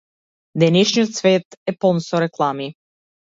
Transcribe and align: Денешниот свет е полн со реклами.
Денешниот 0.61 1.11
свет 1.19 1.45
е 1.71 1.71
полн 1.79 1.99
со 2.07 2.21
реклами. 2.25 2.67